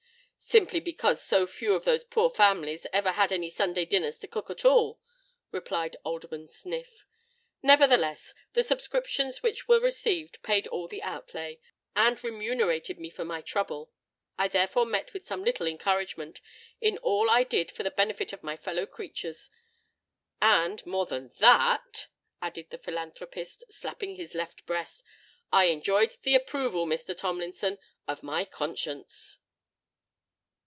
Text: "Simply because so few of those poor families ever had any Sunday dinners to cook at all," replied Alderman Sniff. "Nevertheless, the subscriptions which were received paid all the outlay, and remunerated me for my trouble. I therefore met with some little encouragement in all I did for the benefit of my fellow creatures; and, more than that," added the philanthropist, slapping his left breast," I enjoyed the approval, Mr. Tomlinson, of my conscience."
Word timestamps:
"Simply 0.43 0.81
because 0.81 1.23
so 1.23 1.47
few 1.47 1.73
of 1.75 1.85
those 1.85 2.03
poor 2.03 2.29
families 2.29 2.85
ever 2.91 3.11
had 3.13 3.31
any 3.31 3.49
Sunday 3.49 3.85
dinners 3.85 4.17
to 4.17 4.27
cook 4.27 4.49
at 4.49 4.65
all," 4.65 4.99
replied 5.49 5.95
Alderman 6.03 6.49
Sniff. 6.49 7.05
"Nevertheless, 7.63 8.33
the 8.51 8.61
subscriptions 8.61 9.41
which 9.41 9.69
were 9.69 9.79
received 9.79 10.43
paid 10.43 10.67
all 10.67 10.89
the 10.89 11.01
outlay, 11.03 11.57
and 11.95 12.21
remunerated 12.21 12.99
me 12.99 13.09
for 13.09 13.23
my 13.23 13.39
trouble. 13.41 13.91
I 14.37 14.49
therefore 14.49 14.85
met 14.85 15.13
with 15.13 15.25
some 15.25 15.41
little 15.41 15.67
encouragement 15.67 16.41
in 16.81 16.97
all 16.97 17.29
I 17.29 17.45
did 17.45 17.71
for 17.71 17.83
the 17.83 17.89
benefit 17.91 18.33
of 18.33 18.43
my 18.43 18.57
fellow 18.57 18.85
creatures; 18.85 19.49
and, 20.41 20.85
more 20.85 21.05
than 21.05 21.29
that," 21.39 22.07
added 22.41 22.71
the 22.71 22.77
philanthropist, 22.77 23.63
slapping 23.71 24.15
his 24.15 24.35
left 24.35 24.65
breast," 24.65 25.01
I 25.49 25.65
enjoyed 25.65 26.17
the 26.23 26.35
approval, 26.35 26.85
Mr. 26.85 27.15
Tomlinson, 27.15 27.77
of 28.05 28.21
my 28.21 28.43
conscience." 28.43 29.37